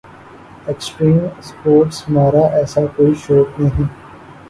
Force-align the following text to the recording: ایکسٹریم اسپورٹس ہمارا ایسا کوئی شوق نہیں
ایکسٹریم 0.67 1.19
اسپورٹس 1.39 2.01
ہمارا 2.07 2.45
ایسا 2.57 2.85
کوئی 2.95 3.13
شوق 3.25 3.59
نہیں 3.59 3.87